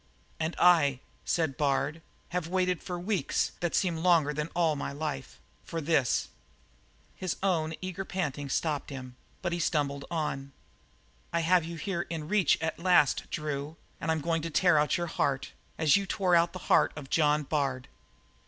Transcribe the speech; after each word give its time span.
"And 0.39 0.55
I," 0.57 0.99
said 1.25 1.57
Bard, 1.57 2.01
"have 2.29 2.47
waited 2.47 2.79
a 2.79 2.81
few 2.81 2.97
weeks 2.97 3.51
that 3.59 3.75
seem 3.75 3.97
longer 3.97 4.33
than 4.33 4.47
all 4.55 4.75
my 4.75 4.91
life, 4.91 5.39
for 5.63 5.79
this!" 5.79 6.29
His 7.15 7.35
own 7.43 7.75
eager 7.81 8.03
panting 8.03 8.49
stopped 8.49 8.89
him, 8.89 9.15
but 9.43 9.53
he 9.53 9.59
stumbled 9.59 10.05
on: 10.09 10.53
"I 11.31 11.41
have 11.41 11.65
you 11.65 11.75
here 11.77 12.01
in 12.09 12.27
reach 12.27 12.59
at 12.63 12.79
last, 12.79 13.29
Drew, 13.29 13.77
and 13.99 14.09
I'm 14.09 14.21
going 14.21 14.41
to 14.41 14.49
tear 14.49 14.83
your 14.97 15.05
heart 15.05 15.51
out, 15.51 15.51
as 15.83 15.95
you 15.95 16.07
tore 16.07 16.31
the 16.47 16.57
heart 16.57 16.93
out 16.97 16.97
of 16.97 17.11
John 17.11 17.43
Bard." 17.43 17.87